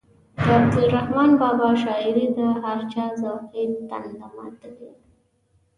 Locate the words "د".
0.43-0.45, 2.37-2.39